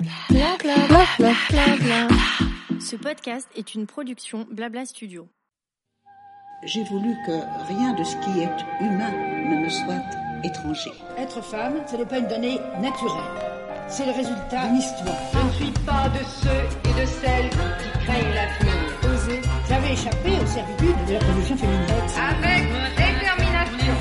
[0.00, 2.08] Bla bla bla bla bla bla.
[2.80, 5.28] Ce podcast est une production Blabla Studio.
[6.64, 7.32] J'ai voulu que
[7.68, 10.02] rien de ce qui est humain ne me soit
[10.42, 10.92] étranger.
[11.18, 13.20] Être femme, ce n'est pas une donnée naturelle.
[13.88, 15.16] C'est le résultat d'une histoire.
[15.34, 18.74] Je ne suis pas de ceux et de celles qui craignent l'avenir.
[19.12, 19.42] Oser.
[19.68, 21.86] J'avais échappé aux servitudes de la condition féminine.
[22.16, 23.94] Avec détermination.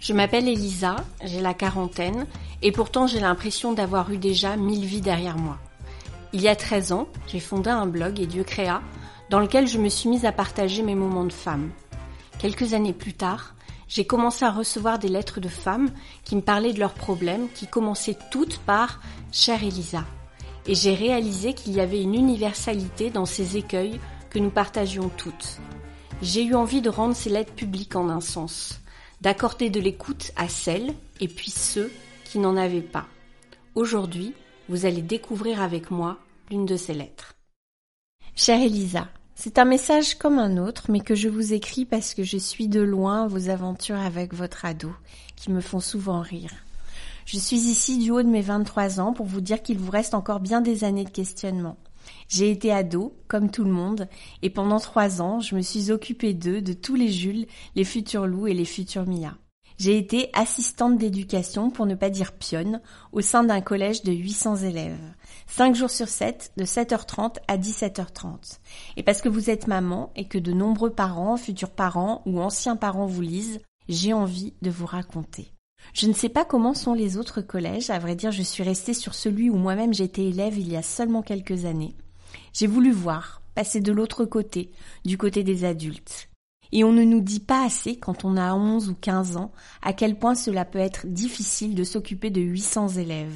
[0.00, 2.26] Je m'appelle Elisa, j'ai la quarantaine,
[2.62, 5.58] et pourtant j'ai l'impression d'avoir eu déjà mille vies derrière moi.
[6.32, 8.82] Il y a 13 ans, j'ai fondé un blog et Dieu créa,
[9.30, 11.70] dans lequel je me suis mise à partager mes moments de femme.
[12.38, 13.54] Quelques années plus tard,
[13.88, 15.90] j'ai commencé à recevoir des lettres de femmes
[16.24, 19.00] qui me parlaient de leurs problèmes, qui commençaient toutes par
[19.32, 20.04] Chère Elisa.
[20.66, 23.98] Et j'ai réalisé qu'il y avait une universalité dans ces écueils
[24.30, 25.58] que nous partagions toutes.
[26.22, 28.80] J'ai eu envie de rendre ces lettres publiques en un sens,
[29.20, 31.90] d'accorder de l'écoute à celles et puis ceux
[32.30, 33.08] qui n'en avaient pas.
[33.74, 34.34] Aujourd'hui,
[34.68, 37.34] vous allez découvrir avec moi l'une de ces lettres.
[38.36, 42.22] Chère Elisa, c'est un message comme un autre, mais que je vous écris parce que
[42.22, 44.92] je suis de loin vos aventures avec votre ado,
[45.34, 46.52] qui me font souvent rire.
[47.26, 50.14] Je suis ici du haut de mes 23 ans pour vous dire qu'il vous reste
[50.14, 51.78] encore bien des années de questionnement.
[52.28, 54.08] J'ai été ado, comme tout le monde,
[54.42, 58.28] et pendant trois ans, je me suis occupée d'eux, de tous les Jules, les futurs
[58.28, 59.36] loups et les futurs Mia.
[59.80, 64.56] J'ai été assistante d'éducation, pour ne pas dire pionne, au sein d'un collège de 800
[64.56, 65.00] élèves.
[65.46, 68.58] 5 jours sur 7, de 7h30 à 17h30.
[68.98, 72.76] Et parce que vous êtes maman et que de nombreux parents, futurs parents ou anciens
[72.76, 75.50] parents vous lisent, j'ai envie de vous raconter.
[75.94, 78.92] Je ne sais pas comment sont les autres collèges, à vrai dire je suis restée
[78.92, 81.96] sur celui où moi-même j'étais élève il y a seulement quelques années.
[82.52, 84.72] J'ai voulu voir, passer de l'autre côté,
[85.06, 86.29] du côté des adultes.
[86.72, 89.92] Et on ne nous dit pas assez, quand on a 11 ou 15 ans, à
[89.92, 93.34] quel point cela peut être difficile de s'occuper de 800 élèves.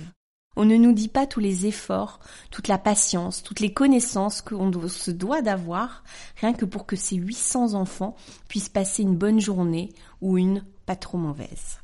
[0.56, 4.70] On ne nous dit pas tous les efforts, toute la patience, toutes les connaissances qu'on
[4.88, 6.04] se doit d'avoir,
[6.41, 8.14] rien que pour que ces 800 enfants
[8.48, 11.80] puissent passer une bonne journée ou une pas trop mauvaise.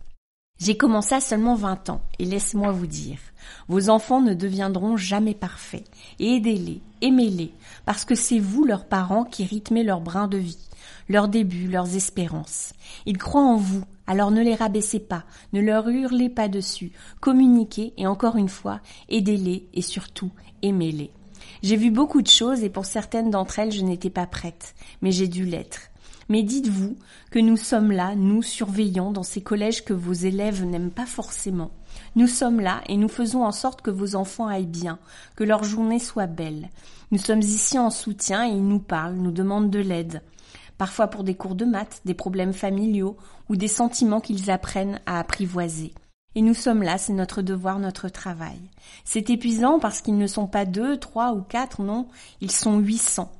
[0.61, 3.19] J'ai commencé à seulement 20 ans, et laisse-moi vous dire,
[3.69, 5.87] vos enfants ne deviendront jamais parfaits.
[6.19, 7.55] Aidez-les, aimez-les,
[7.87, 10.69] parce que c'est vous, leurs parents, qui rythmez leur brin de vie,
[11.09, 12.75] leurs débuts, leurs espérances.
[13.07, 17.95] Ils croient en vous, alors ne les rabaissez pas, ne leur hurlez pas dessus, communiquez,
[17.97, 21.11] et encore une fois, aidez-les, et surtout, aimez-les.
[21.63, 25.11] J'ai vu beaucoup de choses, et pour certaines d'entre elles, je n'étais pas prête, mais
[25.11, 25.91] j'ai dû l'être.
[26.31, 26.97] Mais dites-vous
[27.33, 31.73] que nous sommes là, nous surveillons dans ces collèges que vos élèves n'aiment pas forcément.
[32.15, 35.01] Nous sommes là et nous faisons en sorte que vos enfants aillent bien,
[35.35, 36.71] que leur journée soit belle.
[37.11, 40.23] Nous sommes ici en soutien et ils nous parlent, nous demandent de l'aide.
[40.79, 43.17] Parfois pour des cours de maths, des problèmes familiaux
[43.49, 45.93] ou des sentiments qu'ils apprennent à apprivoiser.
[46.37, 48.61] Et nous sommes là, c'est notre devoir, notre travail.
[49.05, 52.07] C'est épuisant parce qu'ils ne sont pas deux, trois ou quatre, non,
[52.41, 53.33] ils sont huit cents.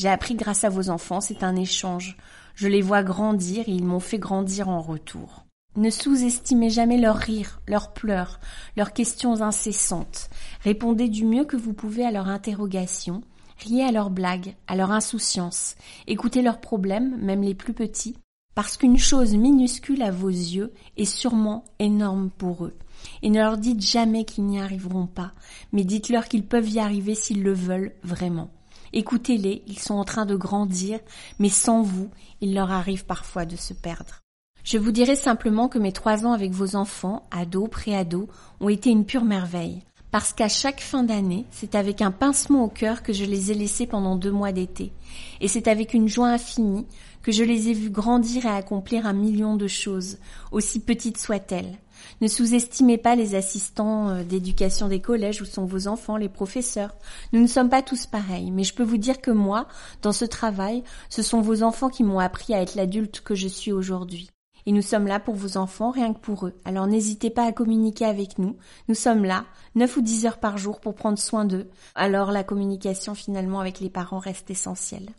[0.00, 2.16] J'ai appris grâce à vos enfants, c'est un échange.
[2.54, 5.44] Je les vois grandir et ils m'ont fait grandir en retour.
[5.76, 8.40] Ne sous-estimez jamais leurs rires, leurs pleurs,
[8.78, 10.30] leurs questions incessantes.
[10.64, 13.20] Répondez du mieux que vous pouvez à leurs interrogations.
[13.58, 15.76] Riez à leurs blagues, à leur insouciance.
[16.06, 18.16] Écoutez leurs problèmes, même les plus petits.
[18.54, 22.74] Parce qu'une chose minuscule à vos yeux est sûrement énorme pour eux.
[23.20, 25.32] Et ne leur dites jamais qu'ils n'y arriveront pas,
[25.72, 28.48] mais dites-leur qu'ils peuvent y arriver s'ils le veulent vraiment.
[28.92, 30.98] Écoutez-les, ils sont en train de grandir,
[31.38, 34.20] mais sans vous, il leur arrive parfois de se perdre.
[34.64, 38.28] Je vous dirai simplement que mes trois ans avec vos enfants, ados, préados,
[38.60, 39.82] ont été une pure merveille.
[40.10, 43.54] Parce qu'à chaque fin d'année, c'est avec un pincement au cœur que je les ai
[43.54, 44.92] laissés pendant deux mois d'été.
[45.40, 46.86] Et c'est avec une joie infinie
[47.22, 50.18] que je les ai vus grandir et accomplir un million de choses,
[50.52, 51.78] aussi petites soient-elles.
[52.20, 56.94] Ne sous-estimez pas les assistants euh, d'éducation des collèges où sont vos enfants, les professeurs.
[57.32, 59.68] Nous ne sommes pas tous pareils, mais je peux vous dire que moi,
[60.02, 63.48] dans ce travail, ce sont vos enfants qui m'ont appris à être l'adulte que je
[63.48, 64.30] suis aujourd'hui.
[64.66, 66.54] Et nous sommes là pour vos enfants, rien que pour eux.
[66.64, 68.56] Alors n'hésitez pas à communiquer avec nous.
[68.88, 69.44] Nous sommes là,
[69.74, 71.68] 9 ou 10 heures par jour pour prendre soin d'eux.
[71.94, 75.10] Alors la communication finalement avec les parents reste essentielle.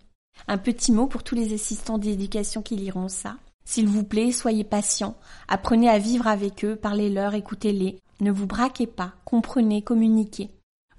[0.48, 3.36] Un petit mot pour tous les assistants d'éducation qui liront ça.
[3.64, 5.16] S'il vous plaît, soyez patients,
[5.48, 10.50] apprenez à vivre avec eux, parlez-leur, écoutez-les, ne vous braquez pas, comprenez, communiquez.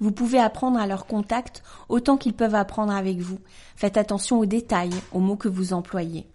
[0.00, 3.38] Vous pouvez apprendre à leur contact autant qu'ils peuvent apprendre avec vous.
[3.76, 6.26] Faites attention aux détails, aux mots que vous employez.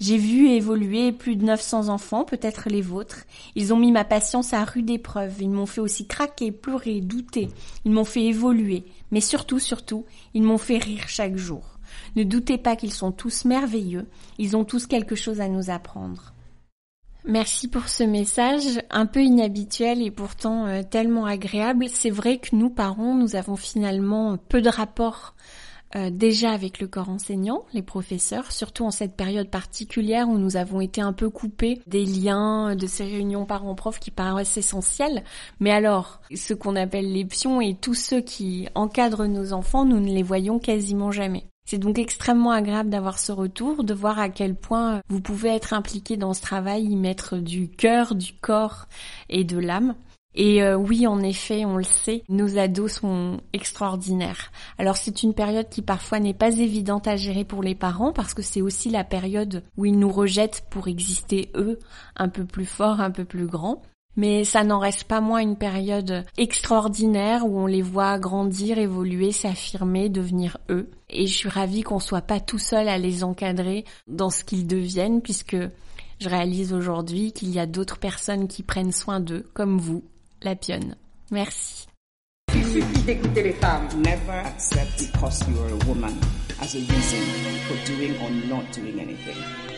[0.00, 3.24] J'ai vu évoluer plus de 900 enfants, peut-être les vôtres.
[3.54, 5.40] Ils ont mis ma patience à rude épreuve.
[5.40, 7.48] Ils m'ont fait aussi craquer, pleurer, douter.
[7.84, 8.84] Ils m'ont fait évoluer.
[9.10, 10.04] Mais surtout, surtout,
[10.34, 11.78] ils m'ont fait rire chaque jour.
[12.16, 14.06] Ne doutez pas qu'ils sont tous merveilleux,
[14.38, 16.32] ils ont tous quelque chose à nous apprendre.
[17.24, 21.86] Merci pour ce message un peu inhabituel et pourtant euh, tellement agréable.
[21.88, 25.34] C'est vrai que nous, parents, nous avons finalement peu de rapports
[25.96, 30.56] euh, déjà avec le corps enseignant, les professeurs, surtout en cette période particulière où nous
[30.56, 35.22] avons été un peu coupés des liens de ces réunions parents-prof qui paraissent essentielles.
[35.60, 40.00] Mais alors, ce qu'on appelle les pions et tous ceux qui encadrent nos enfants, nous
[40.00, 41.46] ne les voyons quasiment jamais.
[41.64, 45.72] C'est donc extrêmement agréable d'avoir ce retour, de voir à quel point vous pouvez être
[45.74, 48.86] impliqué dans ce travail, y mettre du cœur, du corps
[49.28, 49.94] et de l'âme.
[50.34, 54.50] Et euh, oui, en effet, on le sait, nos ados sont extraordinaires.
[54.78, 58.32] Alors c'est une période qui parfois n'est pas évidente à gérer pour les parents parce
[58.32, 61.78] que c'est aussi la période où ils nous rejettent pour exister eux,
[62.16, 63.82] un peu plus forts, un peu plus grands.
[64.14, 69.32] Mais ça n'en reste pas moins une période extraordinaire où on les voit grandir, évoluer,
[69.32, 70.90] s'affirmer, devenir eux.
[71.08, 74.66] Et je suis ravie qu'on soit pas tout seul à les encadrer dans ce qu'ils
[74.66, 75.56] deviennent puisque
[76.20, 80.04] je réalise aujourd'hui qu'il y a d'autres personnes qui prennent soin d'eux, comme vous,
[80.44, 80.96] la pionne.
[81.30, 81.86] Merci.
[82.54, 83.88] Il suffit d'écouter les femmes.
[83.96, 86.14] Never accept because you are a woman
[86.60, 87.22] as a reason
[87.66, 89.71] for doing or not doing anything.